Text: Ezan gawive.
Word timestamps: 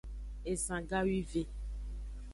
Ezan 0.51 0.87
gawive. 0.89 1.43